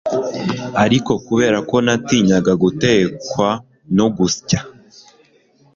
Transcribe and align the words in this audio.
ariko 0.83 1.11
kubera 1.25 1.57
ko 1.69 1.75
natinyaga 1.85 2.53
gutekwa 2.63 3.49
no 3.97 4.05
gusya 4.17 4.59